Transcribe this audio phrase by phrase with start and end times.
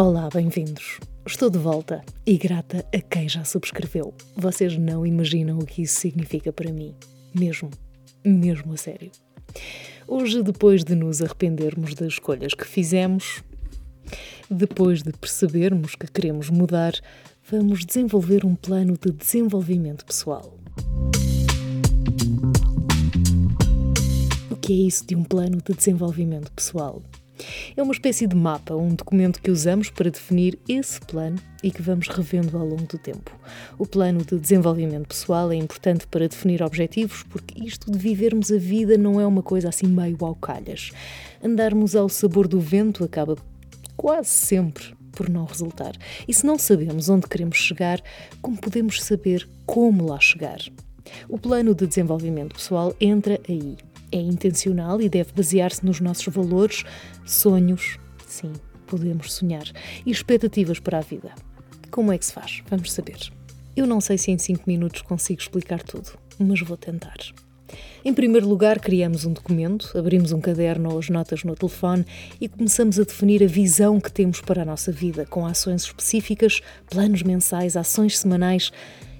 [0.00, 1.00] Olá, bem-vindos.
[1.26, 4.14] Estou de volta e grata a quem já subscreveu.
[4.36, 6.94] Vocês não imaginam o que isso significa para mim.
[7.34, 7.68] Mesmo,
[8.24, 9.10] mesmo a sério.
[10.06, 13.42] Hoje, depois de nos arrependermos das escolhas que fizemos,
[14.48, 16.92] depois de percebermos que queremos mudar,
[17.50, 20.56] vamos desenvolver um plano de desenvolvimento pessoal.
[24.48, 27.02] O que é isso de um plano de desenvolvimento pessoal?
[27.76, 31.82] É uma espécie de mapa, um documento que usamos para definir esse plano e que
[31.82, 33.30] vamos revendo ao longo do tempo.
[33.78, 38.58] O plano de desenvolvimento pessoal é importante para definir objetivos, porque isto de vivermos a
[38.58, 40.90] vida não é uma coisa assim meio ao calhas.
[41.42, 43.36] Andarmos ao sabor do vento acaba
[43.96, 45.96] quase sempre por não resultar.
[46.26, 48.00] E se não sabemos onde queremos chegar,
[48.40, 50.60] como podemos saber como lá chegar?
[51.28, 53.76] O plano de desenvolvimento pessoal entra aí
[54.10, 56.84] é intencional e deve basear-se nos nossos valores,
[57.24, 58.52] sonhos, sim,
[58.86, 59.64] podemos sonhar,
[60.04, 61.32] e expectativas para a vida.
[61.90, 62.62] Como é que se faz?
[62.68, 63.18] Vamos saber.
[63.76, 67.16] Eu não sei se em 5 minutos consigo explicar tudo, mas vou tentar.
[68.04, 72.04] Em primeiro lugar, criamos um documento, abrimos um caderno ou as notas no telefone
[72.40, 76.60] e começamos a definir a visão que temos para a nossa vida, com ações específicas,
[76.88, 78.72] planos mensais, ações semanais,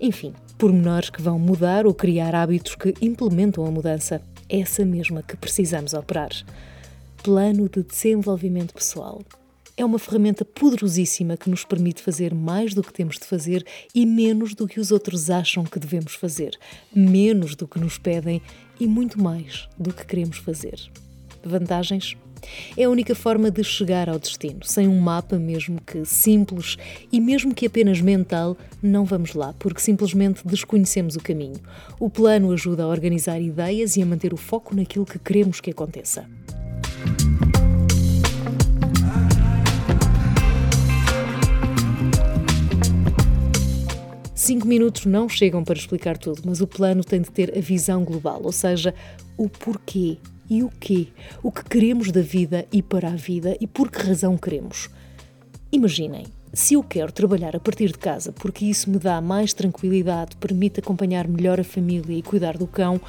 [0.00, 4.20] enfim, pormenores que vão mudar ou criar hábitos que implementam a mudança
[4.60, 6.30] essa mesma que precisamos operar.
[7.22, 9.22] Plano de desenvolvimento pessoal.
[9.76, 14.06] É uma ferramenta poderosíssima que nos permite fazer mais do que temos de fazer e
[14.06, 16.56] menos do que os outros acham que devemos fazer,
[16.94, 18.40] menos do que nos pedem
[18.78, 20.78] e muito mais do que queremos fazer.
[21.42, 22.16] Vantagens?
[22.76, 24.60] É a única forma de chegar ao destino.
[24.64, 26.76] Sem um mapa, mesmo que simples
[27.12, 31.60] e mesmo que apenas mental, não vamos lá, porque simplesmente desconhecemos o caminho.
[31.98, 35.70] O plano ajuda a organizar ideias e a manter o foco naquilo que queremos que
[35.70, 36.26] aconteça.
[44.44, 48.04] Cinco minutos não chegam para explicar tudo, mas o plano tem de ter a visão
[48.04, 48.94] global, ou seja,
[49.38, 50.18] o porquê,
[50.48, 51.08] e o quê?
[51.42, 54.88] O que queremos da vida e para a vida e por que razão queremos.
[55.72, 60.36] Imaginem, se eu quero trabalhar a partir de casa porque isso me dá mais tranquilidade,
[60.36, 63.00] permite acompanhar melhor a família e cuidar do cão,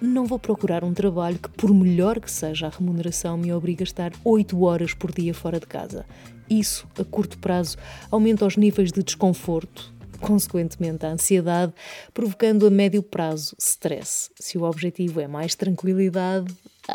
[0.00, 3.84] não vou procurar um trabalho que, por melhor que seja a remuneração, me obrigue a
[3.84, 6.06] estar 8 horas por dia fora de casa.
[6.48, 7.76] Isso, a curto prazo,
[8.10, 11.72] aumenta os níveis de desconforto, consequentemente a ansiedade,
[12.12, 14.30] provocando a médio prazo stress.
[14.38, 16.54] Se o objetivo é mais tranquilidade,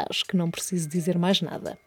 [0.09, 1.77] acho que não preciso dizer mais nada.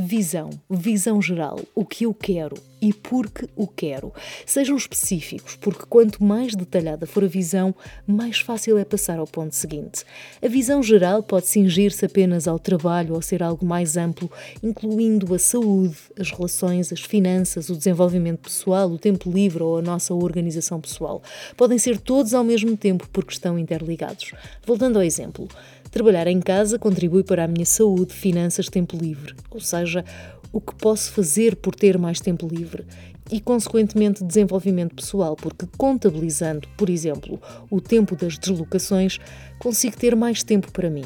[0.00, 4.12] Visão, visão geral, o que eu quero e porque o quero.
[4.46, 7.74] Sejam específicos, porque quanto mais detalhada for a visão,
[8.06, 10.04] mais fácil é passar ao ponto seguinte.
[10.40, 14.30] A visão geral pode cingir-se apenas ao trabalho ou ser algo mais amplo,
[14.62, 19.82] incluindo a saúde, as relações, as finanças, o desenvolvimento pessoal, o tempo livre ou a
[19.82, 21.20] nossa organização pessoal.
[21.56, 24.30] Podem ser todos ao mesmo tempo porque estão interligados.
[24.64, 25.48] Voltando ao exemplo,
[25.90, 30.04] Trabalhar em casa contribui para a minha saúde, finanças, tempo livre, ou seja,
[30.52, 32.84] o que posso fazer por ter mais tempo livre
[33.30, 37.40] e, consequentemente, desenvolvimento pessoal, porque contabilizando, por exemplo,
[37.70, 39.18] o tempo das deslocações,
[39.58, 41.04] consigo ter mais tempo para mim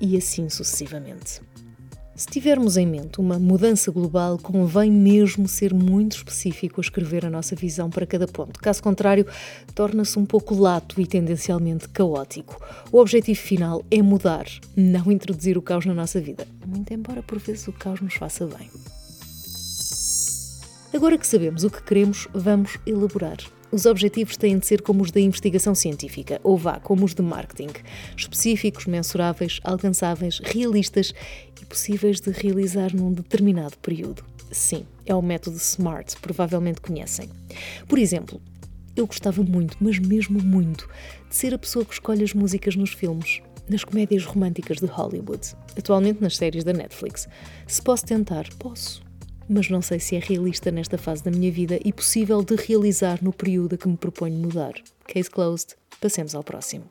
[0.00, 1.40] e assim sucessivamente.
[2.14, 7.30] Se tivermos em mente uma mudança global, convém mesmo ser muito específico a escrever a
[7.30, 8.60] nossa visão para cada ponto.
[8.60, 9.26] Caso contrário,
[9.74, 12.60] torna-se um pouco lato e tendencialmente caótico.
[12.92, 14.44] O objetivo final é mudar,
[14.76, 16.46] não introduzir o caos na nossa vida.
[16.66, 18.68] Muito embora por vezes o caos nos faça bem.
[20.92, 23.36] Agora que sabemos o que queremos, vamos elaborar.
[23.70, 27.22] Os objetivos têm de ser como os da investigação científica, ou vá, como os de
[27.22, 27.68] marketing.
[28.16, 31.14] Específicos, mensuráveis, alcançáveis, realistas
[31.62, 34.24] e possíveis de realizar num determinado período.
[34.50, 37.30] Sim, é o método SMART, provavelmente conhecem.
[37.86, 38.40] Por exemplo,
[38.96, 40.88] eu gostava muito, mas mesmo muito,
[41.28, 45.54] de ser a pessoa que escolhe as músicas nos filmes, nas comédias românticas de Hollywood,
[45.78, 47.28] atualmente nas séries da Netflix.
[47.68, 49.08] Se posso tentar, posso
[49.50, 53.18] mas não sei se é realista nesta fase da minha vida e possível de realizar
[53.20, 54.74] no período a que me proponho mudar.
[55.08, 55.74] Case closed.
[56.00, 56.84] Passemos ao próximo.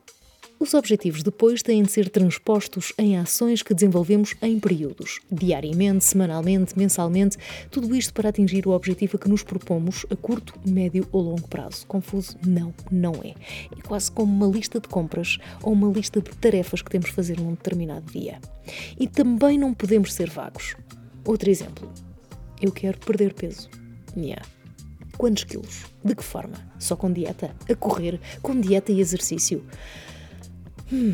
[0.58, 6.78] Os objetivos depois têm de ser transpostos em ações que desenvolvemos em períodos, diariamente, semanalmente,
[6.78, 7.38] mensalmente,
[7.70, 11.48] tudo isto para atingir o objetivo a que nos propomos a curto, médio ou longo
[11.48, 11.86] prazo.
[11.86, 12.36] Confuso?
[12.46, 13.30] Não, não é.
[13.74, 17.14] É quase como uma lista de compras ou uma lista de tarefas que temos de
[17.14, 18.38] fazer num determinado dia.
[18.98, 20.76] E também não podemos ser vagos.
[21.24, 21.90] Outro exemplo.
[22.60, 23.70] Eu quero perder peso.
[24.16, 24.44] Yeah.
[25.16, 25.86] Quantos quilos?
[26.04, 26.58] De que forma?
[26.78, 27.54] Só com dieta?
[27.70, 28.20] A correr?
[28.42, 29.64] Com dieta e exercício?
[30.92, 31.12] Hum,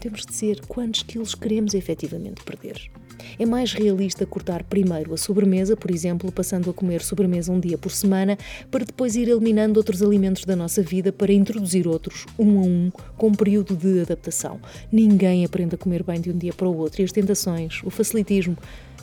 [0.00, 2.90] temos de dizer quantos quilos queremos efetivamente perder.
[3.38, 7.78] É mais realista cortar primeiro a sobremesa, por exemplo, passando a comer sobremesa um dia
[7.78, 8.36] por semana,
[8.68, 12.92] para depois ir eliminando outros alimentos da nossa vida para introduzir outros, um a um,
[13.16, 14.60] com um período de adaptação.
[14.90, 17.90] Ninguém aprende a comer bem de um dia para o outro e as tentações, o
[17.90, 18.56] facilitismo,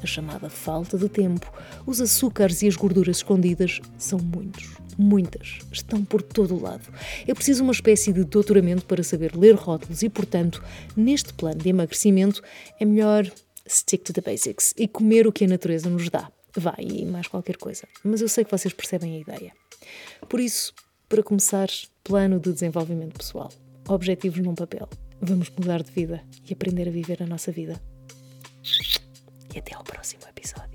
[0.04, 1.50] a chamada falta de tempo,
[1.86, 6.84] os açúcares e as gorduras escondidas são muitos, muitas, estão por todo o lado.
[7.26, 10.62] É preciso uma espécie de doutoramento para saber ler rótulos e, portanto,
[10.96, 12.44] neste plano de emagrecimento,
[12.80, 13.32] é melhor
[13.68, 16.32] stick to the basics e comer o que a natureza nos dá.
[16.56, 17.88] Vai, e mais qualquer coisa.
[18.04, 19.54] Mas eu sei que vocês percebem a ideia.
[20.30, 20.74] Por isso,
[21.10, 21.68] para começar,
[22.04, 23.52] plano de desenvolvimento pessoal.
[23.88, 24.90] Objetivos num papel.
[25.22, 27.82] Vamos mudar de vida e aprender a viver a nossa vida.
[29.54, 30.75] E até ao próximo episódio.